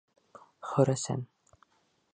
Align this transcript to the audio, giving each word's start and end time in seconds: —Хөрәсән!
—Хөрәсән! 0.69 1.25